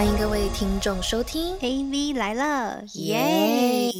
[0.00, 3.92] 欢迎各位听众收听 AV 来了，耶！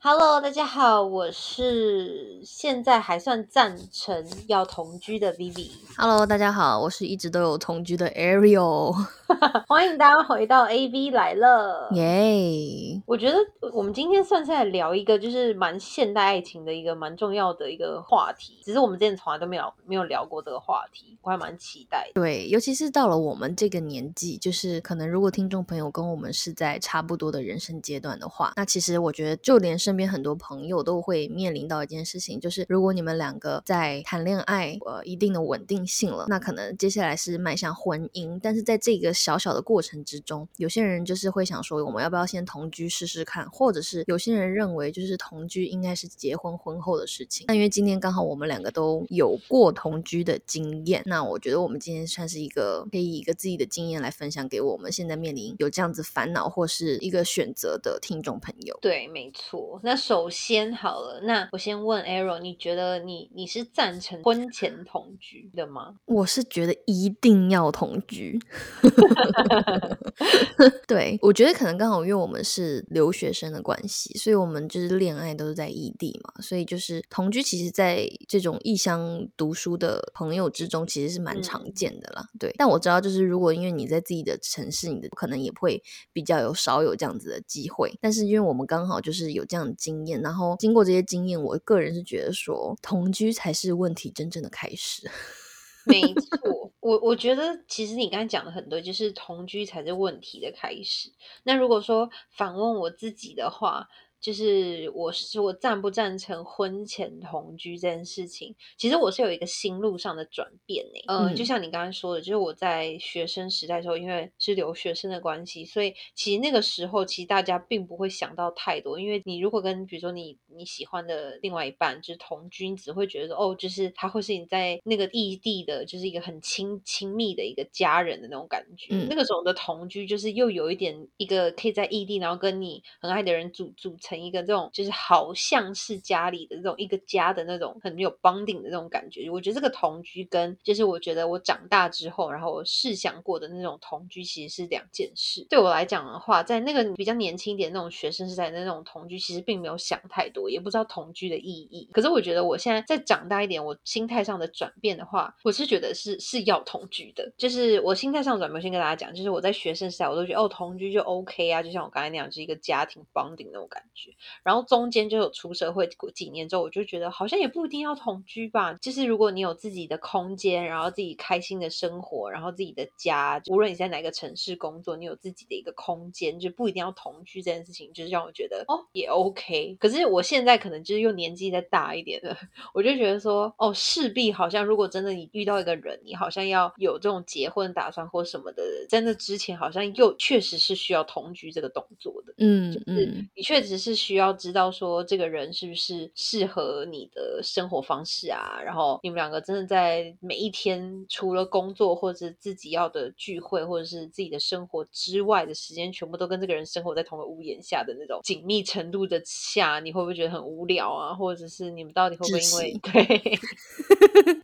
[0.00, 8.92] Hello，大家好，我是现在还算赞成要同居的 Vivi，Hello，大家好，我是一直都有同居的 Ariel，
[9.66, 11.88] 欢迎大家回到 AV 来了。
[11.94, 13.02] 耶！
[13.06, 13.36] 我觉得
[13.72, 22.20] 我们今天算是来聊一个就是蛮现代爱情的一个蛮重要的一个话题，只是我们之前从来都没有没有聊过这个话题，我还蛮期待的。
[22.20, 47.46] 对，尤其是到了我们这个年纪，就是可能如果听众朋友跟我们是在差不多的人生阶段的话，那其实我觉得就连身边很多朋友都会面临到一件事情，就是如果你们两个在谈恋爱，呃，一定的稳定性了，那可能接下来是迈向婚姻，但是在这个小小的过程之中，有些人就是会想说，我们要不要先同居试试看，或者是有些人认为就是同居应该是结婚婚后的事情。
[47.48, 58.78] 那因为今天刚好我们两个都有过同居的经验，那我觉得我们今天算是一个可以以一个自己的经验来分享给我们现在面临有这样子烦恼或是一个选择的听众朋友。
[58.82, 59.77] 对，没错。
[59.82, 65.96] 那首先好了，那我先问 Arrow，你觉得你你是赞成婚前同居的吗？
[66.06, 68.38] 我是觉得一定要同居。
[70.86, 82.26] 对，我觉得可能刚好因为我们是留学生的关系，所以我们就是恋爱都是在异地嘛，所以就是同居，其实在这种异乡读书的朋友之中，其实是蛮常见的啦。
[82.38, 85.82] 对，但我知道，就是如果因为你在自己的城市，你的可能也会
[86.12, 95.10] 比较有少有这样子的机会，但是因为我们刚好就是有这样经验，然后经过这些经验，我个人是觉得说，同居才是问题真正的开始。
[95.86, 101.10] 没错，我我觉得其实你刚才讲的很多，就是同居才是问题的开始。
[101.44, 103.88] 那如果说反问我自己的话，
[104.20, 108.54] 就是我是我赞不赞成婚前同居这件事情？
[108.76, 111.00] 其实我是有一个心路上的转变呢。
[111.06, 128.88] 嗯，就嗯像你刚才说的，就是我在学生时代的时候，因为是留学生的关系，所以其实那个时候其实大家并不会想到太多，因为你如果跟比如说你你喜欢的另外一半就是同居，你只会觉得说哦，就是他会是你在那个异地的，就是一个很亲亲密的一个家人的那种感觉。
[128.90, 139.28] 嗯那个时候的同居，就是又有一点一个可以在异地，然后跟你很爱的人组组成成一个这种，就是好像是家里的这种一个家的那种很有 bonding 的那种感觉。
[139.30, 145.46] 我觉得这个同居跟就是我觉得我长大之后，然后我试想过的那种同居其实是两件事。
[145.50, 151.88] 对我来讲的话，在那个比较年轻一点那种学生时代的那种同居，其实并没有想太多，也不知道同居的意义。
[151.92, 157.30] 可是我觉得我现在再长大一点，我心态上的转变的话，我是觉得是是要同居的。
[157.36, 163.97] 就是我心态上转变，先跟大家讲，就是我在学生时代，我都觉得哦，同居就 OK 啊，就像我刚才那样，就是一个家庭 bonding 那种感觉。
[164.42, 168.72] 然后中间就有出社会几年之后，我就觉得好像也不一定要同居吧。
[168.74, 179.76] 就是如果你有自己的空间，然后自己开心的生活，然后自己的家，无论你在哪个城市工作，你有自己的一个空间，就不一定要同居这件事情，就是让我觉得哦也 OK。
[179.80, 182.36] 可是我现在可能就是又年纪再大一点了，
[182.74, 192.34] 我就觉得说哦，势必好像如果真的你遇到一个人，你好像要有这种结婚打算或什么的，在那之前好像又确实是需要同居这个动作的。
[192.38, 211.14] 嗯就是嗯，你确实是需要知道说这个人是不是适合你的生活方式啊，然后你们两个真的在每一天除了工作或者自己要的聚会或者是自己的生活之外的时间，全部都跟这个人生活在同个屋檐下的那种紧密程度的下，你会不会觉得很无聊啊？
[211.14, 213.38] 或者是你们到底会不会因为对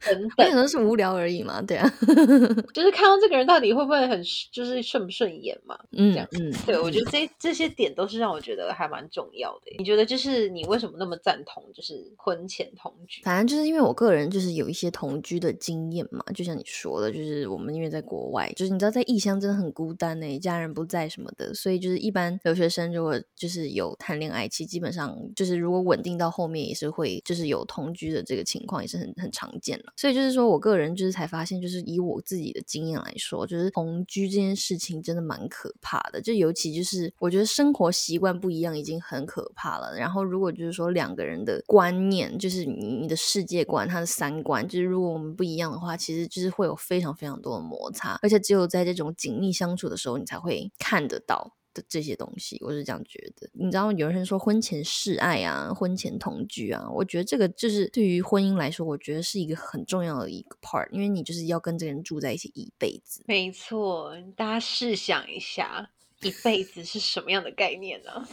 [0.04, 1.88] 等等那可，能是无聊而已嘛，对啊，
[2.74, 5.78] 就是看到这个人到底会不会很就是顺不顺眼嘛？
[5.92, 9.74] 嗯这样嗯，对，我觉得这这些点都是让我觉得还蛮重要的。
[9.78, 13.22] 你觉得就是你为什么那么赞同就是婚前同居？
[13.22, 29.92] 反正就是因为我个人就是有一些同居的经验嘛，就像你说的，就是我们因为在国外，就是你知道在异乡真的很孤单呢、家人不在什么的，所以就是一般留学生如果就是有谈恋爱，其实基本上就是如果稳定到后面也是会就是有同居的这个情况也是很很常见了。
[29.96, 39.96] 所以就是说我个人就是才发现，就是以我自己的经验来说，就是同居这件事情真的蛮可怕的，就尤其就是我觉得生活习惯不一样已经很可怕了。
[39.96, 51.54] 然后如果就是说两个人的观念，就是你的世界观、他的三观，就是如果我们不一样的话，其实就是会有非常非常多的摩擦，而且只有在这种紧密相处的时候，你才会看得到。
[51.74, 53.50] 的这些东西，我是这样觉得。
[53.52, 63.24] 你知道，有人说婚前示爱啊，婚前同居啊，我觉得这个就是对于婚姻来说，我觉得是一个很重要的一个 part，因为你就是要跟这个人住在一起一辈子。
[63.26, 65.90] 没错，大家试想一下，
[66.24, 68.12] 一辈子是什么样的概念呢？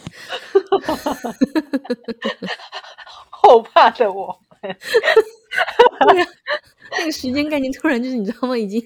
[3.29, 4.77] 后怕的我们，
[6.91, 8.57] 那个时间概念突然就是你知道吗？
[8.57, 8.81] 已经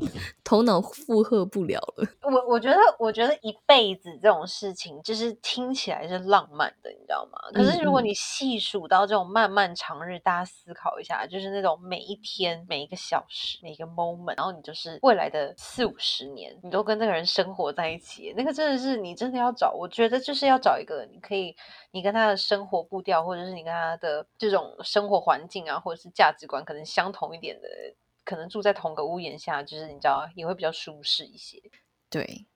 [0.44, 2.08] 头脑负荷不了了。
[2.22, 7.38] 我我觉得，我觉得一辈子这种事情，就是听起来是浪漫的，你知道吗？
[7.52, 21.54] 可是如果你细数到这种漫漫长日，大家思考一下，就是那种每一天、每一个小时、每一个 moment，然后你就是未来的四五十年，你都跟那个人生活在一起，那个真的是你真的要找，我觉得就是要找一个你可以，
[21.90, 27.68] 你跟他的生活步调，或者是你跟他的这种生活环境啊，或者是价值观可能相同一点的。
[28.28, 31.62] 可能住在同个屋檐下，就是你知道，也会比较舒适一些。
[32.10, 32.46] 对，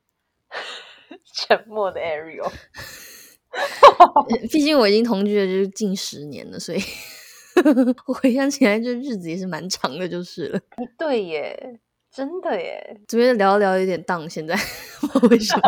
[1.33, 2.53] 沉默的 Ariel，
[4.53, 6.81] 毕竟我已经同居了，就是近十年了，所以
[8.07, 10.61] 我 回想起来，这日子也是蛮长的，就是了。
[10.99, 11.81] 对耶。
[12.13, 14.55] 真的耶，这边聊聊有点荡，现在
[15.31, 15.63] 为什么？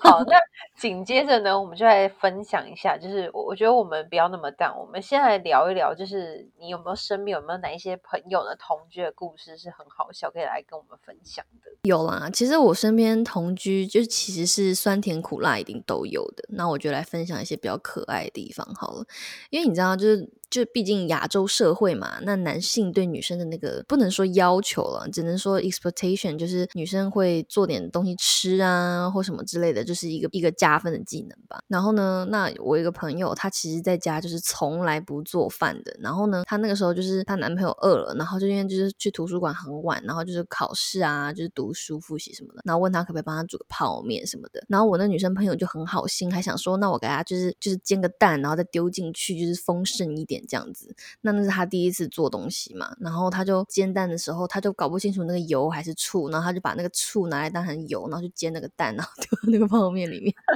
[0.00, 0.38] 好，那
[0.80, 11.70] 紧接着呢，我们就来分享一下，就是我我觉得我们不要那么淡，我们先来聊一聊，就是你有没有身边有没有哪一些朋友的同居的故事是很好笑，可以来跟我们分享的？
[11.82, 19.04] 有啦，其实我身边同居就是其实是酸甜苦辣一定都有的，那我就来分享一些比较可爱的地方好了，
[19.50, 20.30] 因为你知道就是。
[20.50, 31.62] 就毕竟亚洲社会嘛，那男性对女生的那个不能说要求了，只能说 expectation，就是女生会做点东西吃啊，或什么之类的，就是一个一个价加分的技能吧。
[31.68, 35.96] 然后呢，那我一个朋友，她其实在家就是从来不做饭的。
[36.00, 44.64] 然后呢，她那个时候就是她男朋友饿了，然后就因为就是去图书馆很晚，然后就是考试啊，就是读书复习什么的，然后问他可不可以帮他煮个泡面什么的。
[44.68, 50.40] 然后我那女生朋友就很好心，还想说，那我给他就是就是煎个蛋，然后再丢进去，就是丰盛一点。
[50.48, 60.34] 这样子，那那是他第一次做东西嘛，然后他就煎蛋的时候，他就搞不清楚那个油还是醋，然后他就把那个醋拿来当成油，然后去煎那个蛋，然后丢到那个泡面里面。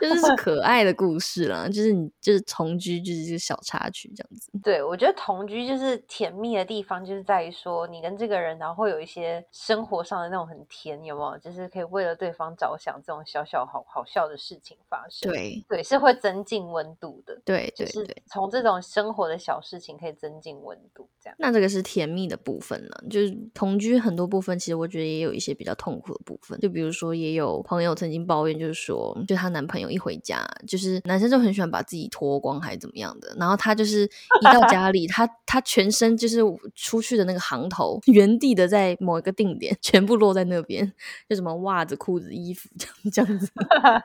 [0.00, 4.50] 就是 可爱的故事啦，就是你就是同居就是一个小插曲这样子。
[4.62, 11.38] 对，我觉得同居就是甜蜜的地方，就是在于说你跟这个人，然后会有一些生活上的那种很甜，有没有？
[11.38, 15.32] 就是可以为了对方着想，这种小小好好笑的事情发生。
[15.32, 17.40] 对对，是会增进温度的。
[17.44, 21.36] 对，就是从这种生活的小事情可以增进温度，这样。
[21.38, 26.58] 那这个是甜蜜的部分呢，就是同居很多部分，其实我觉得也有一些比较痛苦的部分。
[26.60, 29.85] 就比如说，也有朋友曾经抱怨，就是说，就她男朋友。
[29.92, 33.34] 一回家，就是男生就很喜欢把自己脱光，还是怎么样的。
[33.38, 34.04] 然后他就是
[34.40, 36.40] 一到家里，他他全身就是
[36.74, 40.92] 出去的那个行头，原地的在某一个定点，全部落在那边，
[41.28, 43.50] 就什么袜子、裤子、衣服 这样这样子，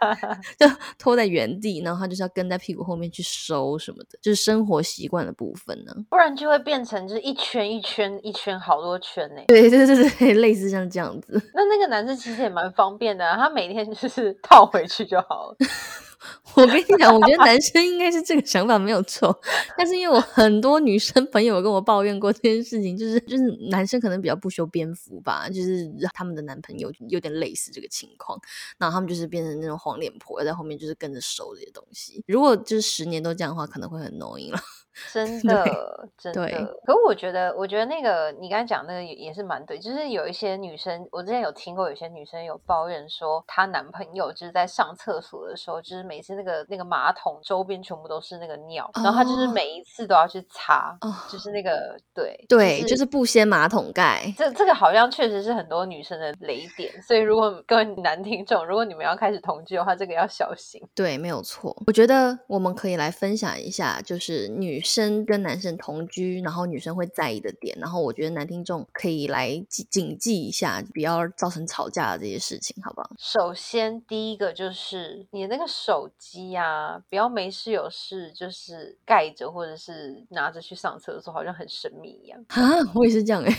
[0.58, 0.68] 就
[0.98, 1.82] 拖在原地。
[1.82, 5.94] 然后他就是要跟在屁股后面去收什么的，就是生活习惯的部分呢。
[6.10, 9.42] 不然就会变成就是一圈一圈一圈好多圈呢。
[9.48, 11.42] 对对对对，类似像这样子。
[11.54, 15.56] 那那个男生其实也蛮方便的，他每天就是 套回去就好了。
[16.54, 19.40] 我跟你讲，我觉得男生应该是这个想法没有错，
[19.78, 28.38] 但是因为我很多女生朋友跟我抱怨过这件事情，就是就是男生可能比较不修边幅吧，就是他们的男朋友有点类似这个情况，
[28.78, 32.22] 然后他们就是变成那种黄脸婆，在后面就是跟着收这些东西。
[32.28, 34.60] 如果就是十年都这样的话，可能会很 annoying 了。
[35.14, 36.48] 真 的，真的。
[36.86, 50.98] 可我觉得，我觉得那个你刚才讲那个也也是蛮对，就是有一些女生，我之前有听过，有些女生有抱怨说，她男朋友就是在上厕所的时候，就是每次那个那个马桶周边全部都是那个尿，然后她就是每一次都要去擦，
[51.32, 54.22] 就是那个对对，就是不掀马桶盖。
[54.38, 60.82] 这这个好像确实是很多女生的雷点，所以如果各位男听众，如果你们要开始同居的话，这个要小心。
[60.94, 61.82] 对，没有错。
[61.88, 64.81] 我觉得我们可以来分享一下，就是女。
[64.82, 73.12] 女生跟男生同居，然后女生会在意的点，然后我觉得男听众可以来谨记一下，不要造成吵架的这些事情，好不好？
[73.20, 82.44] 首先第一个就是你的那个手机啊，不要没事有事就是盖着或者是拿着去上厕所，好像很神秘一样。
[82.48, 83.56] 啊，我也是这样哎。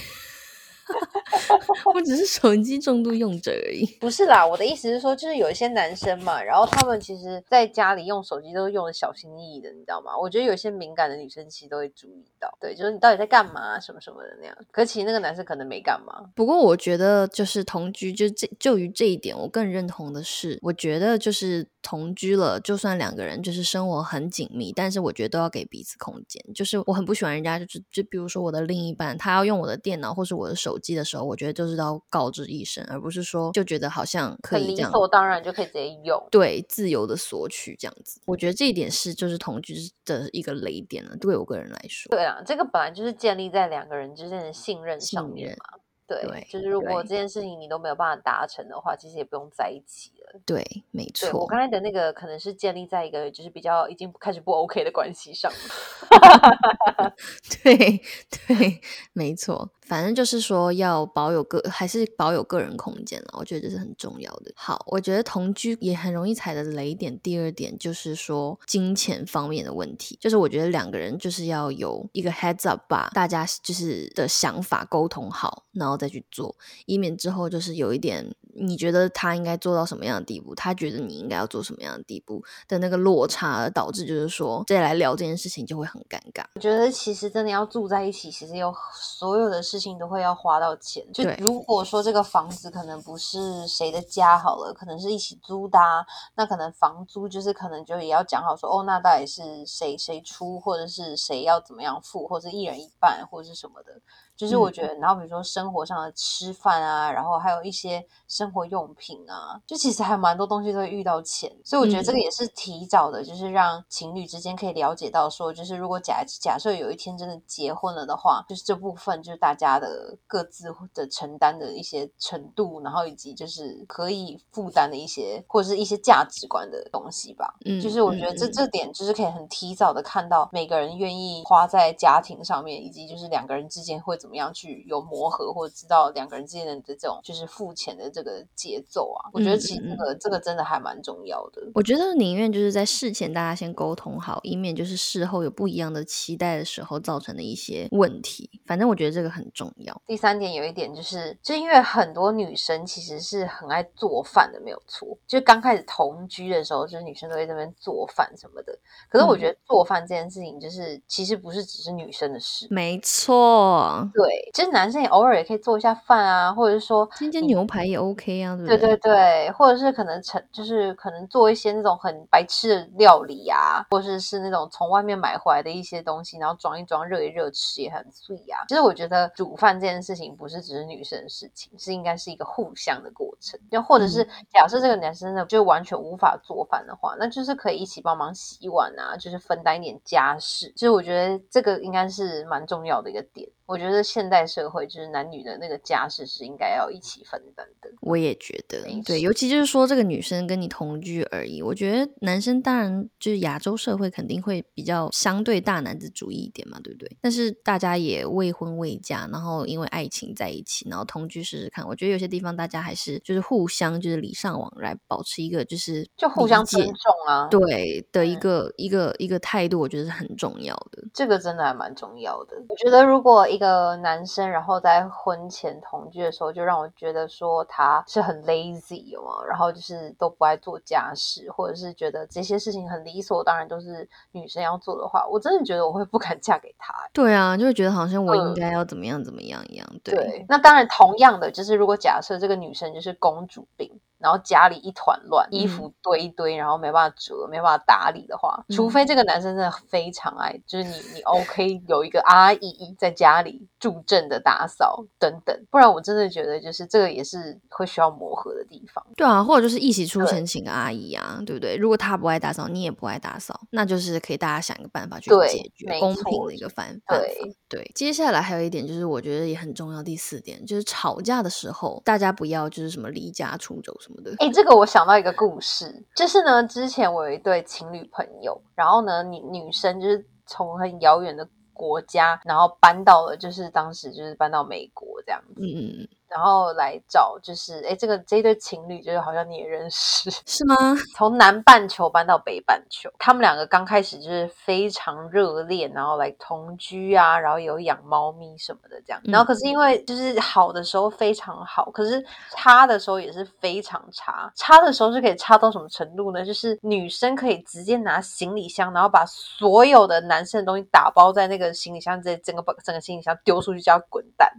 [1.95, 3.87] 我只是手机重度用者而已。
[4.01, 10.17] 不是啦，我的意思是说，就是有一些男生嘛，然后他们其实在家里用手机都用的小心翼翼的，你知道吗？
[10.19, 14.57] 我觉得有些敏感的女生其实都会注意到，对，就是你到底在干嘛什么什么的那样。
[14.71, 16.31] 可其实那个男生可能没干嘛。
[16.35, 26.43] 不过我觉得就是同居，就这就于这一点，我更认同的是，我觉得就是同居了，就算两个人就是生活很紧密，但是我觉得都要给彼此空间。
[26.55, 38.21] 就是我很不喜欢人家，就是就比如说我的另一半，他要用我的电脑或是我的手机的时候，我觉得就是要告知医生，而不是说就觉得好像可以这样，理所当然就可以直接用，对，自由的索取这样子。
[38.26, 39.75] 我觉得这一点是就是同居
[40.05, 42.11] 的一个雷点了，对我个人来说。
[42.11, 45.79] 对啊，这个本来就是建立在两个人之间的信任上面嘛。
[46.05, 50.38] 对，就是如果这件事情你都没有办法达成的话，其实也不用在一起了。
[50.45, 57.14] 对，没错我，刚才的那个可能是建立在一个就是比较已经开始不 OK 的关系上了。
[57.62, 58.02] 对
[58.47, 58.81] 对，
[59.14, 59.71] 没错。
[59.85, 63.35] 反正就是说要保有个，还是保有个人空间了。
[63.39, 64.53] 我觉得这是很重要的。
[64.55, 67.19] 好，我觉得同居也很容易踩的雷点。
[67.21, 76.55] 第二点就是说金钱方面的问题，就是我觉得两个人就是要有一个 heads up，吧大家就是的想法沟通好，然后再去做，
[76.87, 86.44] 以免之后就是有一点你觉得他应该做到什么样的地步，他觉得你应该要做什么样的地步的那个落差，而导致就是说再来聊这件事情就会很尴尬。
[86.54, 91.04] 我觉得其实真的要住在一起，其实有所有的事情都会要花到钱。
[91.12, 96.04] 就如果说这个房子可能不是谁的家好了，可能是一起租的、啊，
[96.35, 104.00] 那可能房租就是可能就也要讲好说，哦，那到底是谁谁出，或者是谁要怎么样付，或者是一人一半，或者是什么的。
[104.43, 104.73] 就是我嗯。
[104.73, 112.21] 觉得，然后比如说生活上的吃饭啊，然后还有一些生活用品啊，就其实还蛮多东西都会遇到钱，所以我觉得这个嗯。
[112.21, 127.55] 也是提早的，就是让情侣之间可以了解到说，就是如果假假设有一天真的结婚了的话，就是这部分就是大家的各自的承担的一些程度，然后以及就是可以负担的一些或者是一些价值观的东西吧。
[127.65, 139.31] 嗯，就是我觉得这这点就是可以很提早的看到每个人愿意花在家庭上面，以及就是两个人之间会怎么样去有磨合，或者知道两个人之间的这种就是付钱的这个节奏啊。
[139.33, 141.62] 我觉得其实这个、这个真的还蛮重要的。
[141.75, 148.51] 我觉得宁愿就是在事前大家先沟通好，以免就是事后有不一样的期待的时候造成的一些问题。
[148.67, 150.03] 反正我觉得这个很重要。
[150.07, 155.19] 第三点有一点就是，就因为很多女生其实是很爱做饭的，没有错。
[155.27, 158.79] 就刚开始同居的时候，就是女生都会在那边做饭什么的。
[159.09, 162.67] 可是我觉得做饭这件事情，就是、其实不是只是女生的事。
[162.71, 164.22] 没错，对，
[164.52, 178.64] 就是男生也偶尔也可以做一下饭啊，或者是说煎煎牛排也 OK 啊，对不对对对对，或者是可能成就是可能做一些那种很白痴的料理啊，或者是那种从外面买回来的一些东西，然后装一装热一热吃也很碎啊。
[178.69, 183.59] 其实我觉得煮饭这件事情不是只是女生的事情，是应该是一个互相的过程。
[183.71, 190.73] 就或者是假设这个男生呢就完全无法做饭的话，那就是可以一起帮忙洗碗啊，就是分担一点家事。
[190.75, 193.49] 其实我觉得这个应该是蛮重要的一个点。
[193.66, 197.90] 我觉得现代社会就是男女的那个家事是应该要一起分担的。
[198.00, 201.62] 我也觉得，对，尤其就是说这个女生跟你同居而已。
[201.62, 207.16] 我觉得男生当然就是亚洲社会肯定会比较相对大男子主义一点嘛，对不对？
[207.21, 211.87] 但是大家也未婚未嫁，然后因为爱情在一起，然后同居试试看。
[211.87, 216.95] 我觉得有些地方大家还是就是互相就是礼尚往来，保持一个就是就互相尊重
[217.26, 221.02] 啊，对的一嗯个、一个一个态度，我觉得是很重要的。
[221.14, 222.57] 这个真的还蛮重要的。
[222.69, 229.44] 我觉得如果一个男生然后在婚前同居的时候，就让我觉得说他是很 lazy 有吗？
[229.49, 236.94] 然后就是都不爱做家事，或者是觉得这些事情很理所当然都是女生要做的话，我真的觉得我会不敢嫁给他。
[237.12, 239.87] 对啊，就会觉得好像我应嗯该要怎么样怎么样一样。
[240.02, 259.05] 对，对，那当然，同样的，就是如果假设这个女生就是公主病，然后家里一团乱，衣嗯服堆一堆，然后没办法折，没办法打理的话，除嗯非这个男生真的非常爱，就是你你 OK 有一个阿姨在家里助阵的打扫等等，不然我真的觉得就是这个也是会需要磨合的地方。
[259.17, 261.76] 对啊，或者就是一起出钱请个阿姨啊，对不对？
[261.76, 267.25] 如果他不爱打扫，你也不爱打扫，那就是可以大家想一个办法去解决，没公平的一个办办法。
[267.26, 270.02] 对对，接下来还有一点就是，我觉得也很重要。
[270.02, 274.35] 第四点就是吵架的时候，大家不要就是什么离家出走什么的。
[274.38, 290.75] 哎，这个我想到一个故事，就是呢，之前我有一对情侣朋友，然后呢，女女生就是从很遥远的国家，然后搬到了，就是当时就是搬到美国这样子，嗯嗯嗯，然后来找，就是哎，这个这一对情侣，就是好像你也认识，是吗？
[291.15, 299.21] 从南半球搬到北半球，他们两个刚开始就是非常热恋，然后来同居啊，然后有养猫咪什么的这样。
[299.25, 302.25] 然后可是因为就是好的时候非常好，可是
[302.57, 304.51] 差的时候也是非常差。
[304.57, 306.45] 差的时候是可以差到什么程度呢？
[306.45, 314.51] 就是女生可以直接拿行李箱，然后把所有的男生的东西打包在那个行李箱，直接整个把整个行李箱丢出去，叫他滚蛋。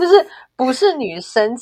[0.00, 0.26] 就是
[0.56, 1.54] 不是女生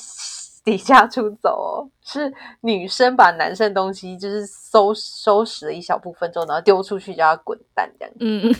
[0.64, 8.14] 离家出走哦，是女生把男生东西就是收收拾了一小部分之后，然后丢出去叫他滚蛋这样。
[8.21, 8.54] 嗯，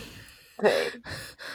[0.57, 0.71] 对，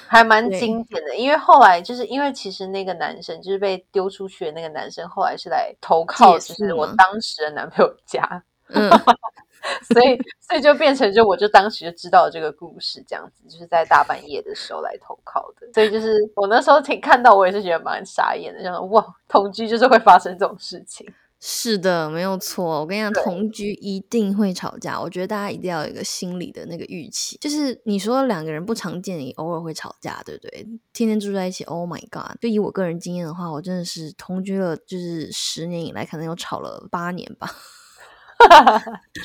[0.06, 1.16] 还蛮经典的。
[1.16, 8.42] 因为后来就是因为其实那个男生就是被丢出去的那个男生，后来是来投靠，就是我当时的男朋友家。
[8.68, 8.88] 嗯，
[9.92, 15.66] 所以，所以就变成就我就当时就知道这个故事，这样子就是在大半夜的时候来投靠的。
[15.72, 21.06] 所以就是我那时候挺看到，我也是觉得蛮傻眼的，想说哇，同居就是会发生这种事情。
[21.46, 22.80] 是的，没有错。
[22.80, 24.98] 我跟你讲，同居一定会吵架。
[24.98, 30.66] 我觉得大家一定要有一个心理的那个预期，就是你说两个人不常见，你偶尔会吵架，对不对？
[30.94, 32.40] 天天住在一起，Oh my god！
[32.40, 37.50] 就以我个人经验的话，我真的是同居了，就是十年以来，可能有吵了八年吧。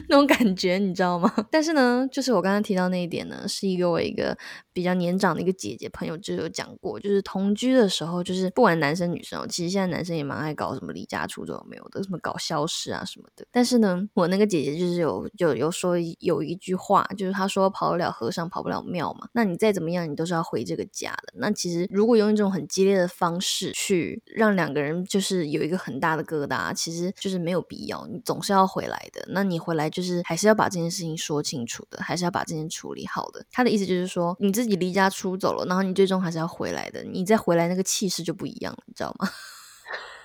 [0.08, 1.32] 那种感觉，你知道吗？
[1.52, 4.38] 但是呢，就是我刚刚提到那一点呢，是一个我一个
[4.74, 13.46] 比较年长的一个姐姐朋友就有讲过，就是同居的时候，就是不管男生女生哦，其实现在男生也蛮爱搞什么离家出走没有的，什么搞消失啊什么的。
[13.52, 21.34] 但是呢，我那个姐姐就是有有有说有一句话，就是她说跑得了和尚跑不了庙嘛，那你再怎么样，你都是要回这个家的。
[21.36, 33.46] 那其实如果用一种很激烈的方式去让两个人就是有一个很大的疙瘩，其实就是没有必要，你总是要回来那你回来就是还是要把这件事情说清楚的，还是要把这件处理好的。
[33.52, 39.30] 他的意思就是说，你自己离家出走了，然后你最终还是要回来的，你再回来那个气势就不一样了，你知道吗？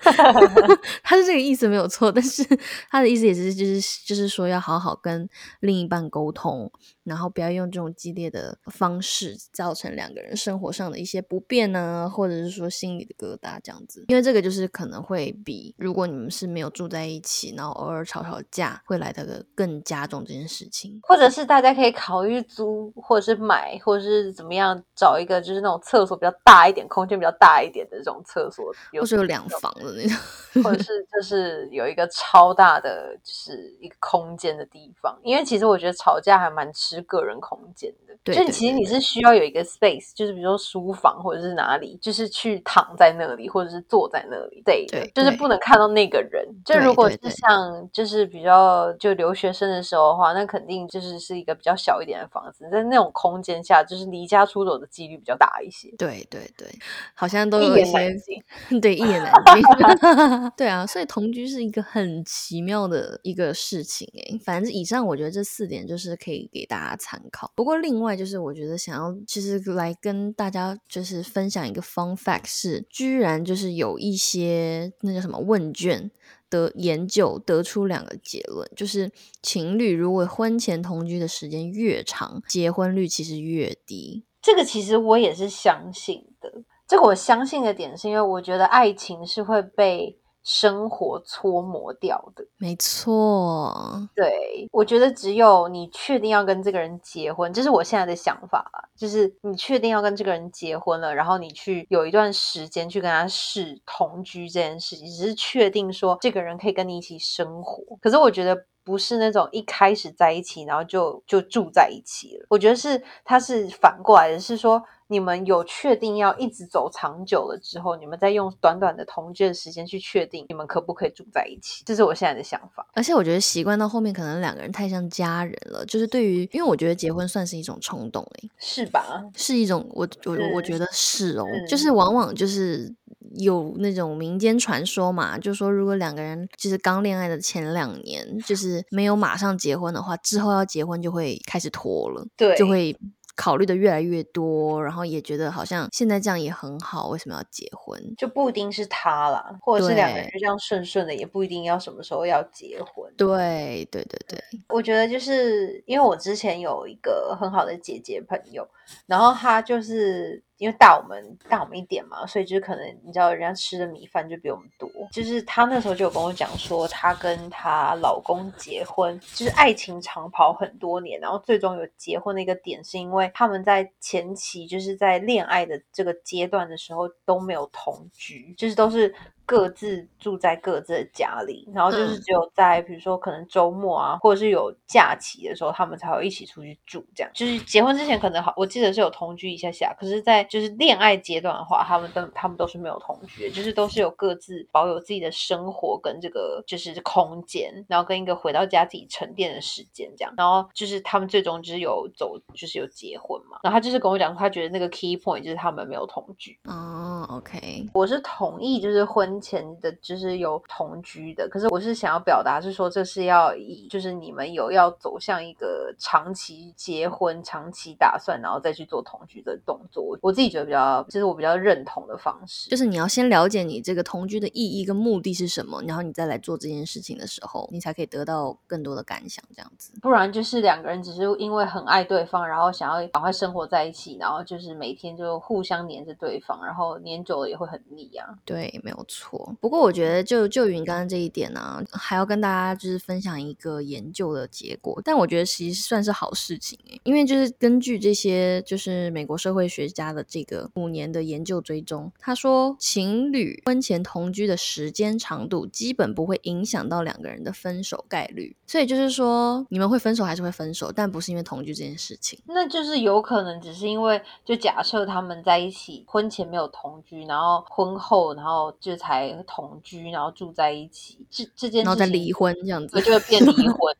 [1.01, 2.43] 他是这个意思没有错，但是
[2.91, 5.27] 他的意思也是就是就是说要好好跟
[5.61, 6.71] 另一半沟通，
[7.05, 14.03] 然后不要用这种激烈的方式造成两个人生活上的一些不便呢，或者是说心里的疙瘩这样子。
[14.07, 20.99] 因为这个就是可能会比如果你们是没有住在一起，然后偶尔吵吵架，会来的更加重这件事情。
[21.03, 30.17] 或者是大家可以考虑租，或者是买，或者是怎么样，找一个就是那种厕所比较大一点、空间比较大一点的这种厕所，有或是有两房的那种。
[30.63, 38.15] 或者是就是有一个超大的就是一个空间的地方，因为其实我觉得吵架还蛮吃个人空间的。
[38.23, 46.43] 对对就其实你是需要有一个 space，就是比如说书房或者是哪里，就是去躺在那里，或者是坐在那里，对对就是不能看到那个人。
[46.65, 55.93] 就如果是像就是比较就留学生的时候的话，那肯定就是是一个比较小一点的房子，在那种空间下，就是离家出走的几率比较大一些。
[55.97, 56.67] 对对对，
[57.13, 58.15] 好像都一有一些
[58.81, 59.63] 对，一言难尽。
[60.57, 64.39] 对啊，所以同居是一个很奇妙的一个事情诶。
[64.43, 67.51] 反正以上我觉得这四点就是可以给大家大家参考。
[67.55, 76.11] 不过另外就是我觉得想要其实来跟大家就是分享一个 fun fact 是，居然就是有一些那叫什么问卷。
[76.47, 84.23] 的研究得出两个结论，就是情侣如果婚前同居的时间越长，结婚率其实越低。
[84.43, 86.63] 这个其实我也是相信的。
[86.87, 92.45] 这个我相信的点是因为我觉得爱情是会被生活搓磨掉的。
[92.57, 98.87] 没错，对，我觉得只有你确定要跟这个人结婚，这是我现在的想法啦。
[98.95, 107.83] 就是你确定要跟这个人结婚了，然后你去有一段时间去跟他试同居这件事情，只是确定说这个人可以跟你一起生活。
[107.99, 112.45] 可是我觉得不是那种一开始在一起，然后就就住在一起了。
[112.49, 121.83] 我觉得是他是反过来的，是说你们有确定要一直走长久了之后，你们再用短短的同居的时间去确定你们可不可以住在一起。
[121.85, 122.87] 这是我现在的想法。
[122.93, 125.85] 而且我觉得习惯到后面，可能两个人太像家人了。
[125.85, 129.23] 就是对于，因为我觉得结婚算是一种冲动、欸，是吧？
[129.35, 132.93] 是一种我我我嗯觉得是哦，嗯就是往往就是
[133.37, 142.97] 有那种民间传说嘛，就说如果两个人就是刚恋爱的前两年，就是没有马上结婚的话，之后要结婚就会开始拖了，对，就会
[143.35, 148.01] 考虑的越来越多，然后也觉得好像现在这样也很好，为什么要结婚？
[148.17, 153.11] 就不一定是他啦，或者是两个人对就这样顺顺的，也不一定要什么时候要结婚。
[153.17, 158.65] 对对对对，我觉得就是因为我之前有一个很好的姐姐朋友，
[159.05, 164.89] 然后她就是因为大我们大我们一点嘛，所以就是可能你知道人家吃的米饭就比我们多。
[165.11, 179.13] 就是她那时候就有跟我讲说，她跟她老公结婚，就是爱情长跑很多年，然后最终有结婚的一个点是因为他们在前期就是在恋爱的这个阶段的时候都没有同居，就是都是。
[179.45, 187.05] 各自住在各自的家里，然后就是嗯只有在比如说可能周末啊，或者是有假期的时候，他们才会一起出去住。
[187.15, 200.33] 这样就是结婚之前可能好，我记得是有同居一下下，可是，在就是恋爱阶段的话，他们都他们都是没有同居，就是都是有各自保有自己的生活跟这个就是空间，然后跟一个回到家自己沉淀的时间这样。
[200.35, 203.59] 然后就是他们最终就是有走，就是有结婚嘛。
[203.63, 206.57] 然后他就是跟我讲说，他觉得那个 key point 就是他们没有同居。
[206.65, 211.47] 哦，OK，我是同意，就是婚前的，就是有同居的。
[211.49, 220.03] 可是我是想要表达是说，这是要以就是你们有要走向一个长期结婚、长期打算，然后再去做同居的动作。
[220.03, 222.69] 我我自己觉得比较，这是我比较认同的方式。
[222.69, 229.93] 就是你要先了解你这个同居的意义跟目的是什么，然后你再来做这件事情的时候，你才可以得到更多的感想，这样子。
[230.01, 238.27] 不然就是两个人只是因为很爱对方，然后想要赶快生活在一起，然后就是每天就互相黏着对方，然后黏久了也会很腻啊。
[238.45, 239.24] 对，没有错。
[239.25, 239.55] 错。
[239.59, 262.39] 不过我觉得就就云刚刚这一点呢、还要跟大家就是分享一个研究的结果，但我觉得其实算是好事情诶，因为就是根据这些就是美国社会学家的这个五年的研究追踪，他说情侣婚前同居的时间长度基本不会影响到两个人的分手概率，所以就是说你们会分手还是会分手，但不是因为同居这件事情。
[262.47, 269.14] 那就是有可能只是因为，就假设他们在一起，婚前没有同居，然后婚后然后就才
[269.47, 273.95] 同居，然后住在一起，这这件事情然后再离婚这样子，，就会变离婚。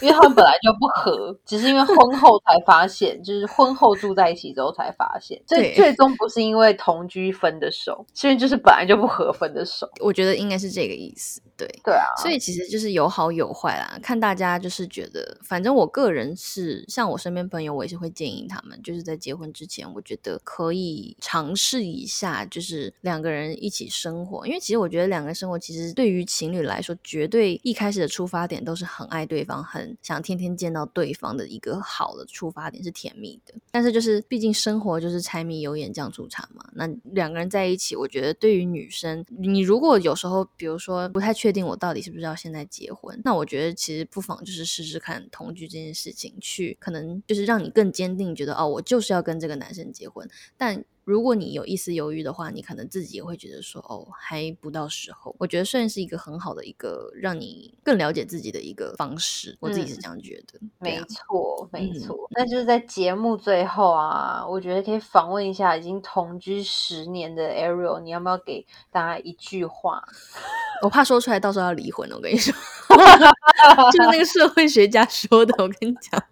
[0.00, 9.88] 因为他们本来就不合， 只是因为婚后才发现，就是婚后住在一起之后才发现，所以最终不是因为同居分的手，是因为就是本来就不合分的手。
[10.00, 11.40] 我觉得应该是这个意思。
[11.56, 33.54] 对，对啊，所以其实就是有好有坏啦，看大家就是觉得，反正我个人是像我身边朋友，我也是会建议他们，就是在结婚之前，我觉得可以尝试一下，就是两个人一起生活，因为其实我觉得两个人生活，其实对于情侣来说，绝对一开始的出发点都是很爱对方，很想天天见到对方的一个好的出发点是甜蜜的。
[33.70, 50.28] 但是就是毕竟生活就是柴米油盐酱醋茶嘛，那两个人在一起，我觉得对于女生，你如果有时候比如说不太确定我到底是不是要现在结婚，那我觉得其实不妨就是试试看同居这件事情，去可能就是让你更坚定，觉得哦，我就是要跟这个男生结婚。
[50.56, 55.34] 但如果你有一丝犹豫的话，你可能自己也会觉得说，哦，还不到时候。
[55.38, 60.58] 我觉得算是一个很好的一个让你更了解自己的一个方式，我自己是嗯这样觉得。
[60.58, 62.16] 对没啊，错，没嗯错。
[62.30, 70.02] 那就是在节目最后啊，我觉得可以访问一下已经同居十年的 Ariel，你要不要给大家一句话？
[70.82, 72.16] 我怕说出来到时候要离婚了。
[72.16, 72.52] 我跟你说，
[73.92, 76.22] 就是那个社会学家说的，我跟你讲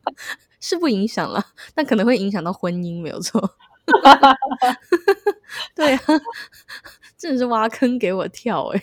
[0.61, 3.55] 是不影响了，但可能会影响到婚姻，没有错。
[5.75, 6.01] 对啊，
[7.19, 8.83] 真的是挖坑给我跳哎、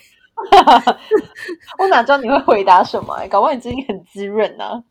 [1.78, 3.28] 我哪知道你会回答什么、欸？
[3.28, 4.82] 搞不好你最近很滋润啊。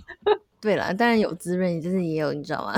[0.60, 2.74] 对了，当然有滋润，就是也有，你知道吗？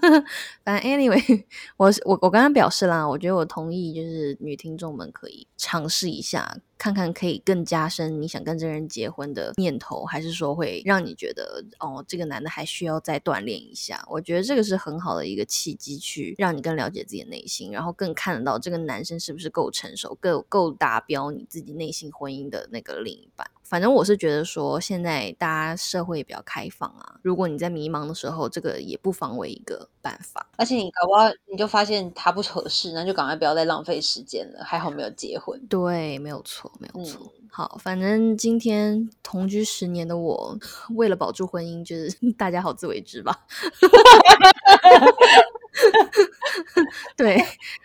[0.64, 1.44] 反正 anyway，
[1.76, 14.04] 我我我刚刚表示啦，我觉得我同意，就是女听众们可以尝试一下，看看可以更加深你想跟这个人结婚的念头，还是说会让你觉得哦，这个男的还需要再锻炼一下。
[14.08, 23.46] 我觉得这个是很好的一个契机，去让你更了解自己的内心，然后更看得到这个男生是不是够成熟，够够达标你自己内心婚姻的那个另一半。
[23.64, 30.46] 反正我是觉得说，现在大家社会比较开放啊，如果你在迷茫的时候，这个也不妨为一个办法。
[30.56, 34.62] 而且你搞不好你就发现他不合适，那就赶快不要再浪费时间了。
[34.64, 35.58] 还好没有结婚。
[35.68, 37.20] 对，没有错，没有错。
[37.24, 40.58] 嗯好，反正今天同居十年的我，
[40.96, 43.46] 为了保住婚姻，就是 大家好自为之吧。
[47.16, 47.42] 对，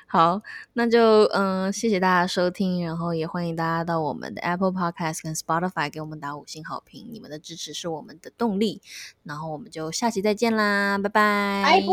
[0.07, 0.41] 好，
[0.73, 8.81] 那就嗯，谢谢大家收听，然后也欢迎大家到我们的 Apple Podcast 跟 Spotify 给我们打五星好评，你们的支持是我们的动力，
[9.23, 11.83] 然后我们就下期再见啦，拜拜，